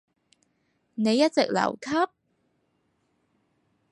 [0.95, 2.09] 你一直留級？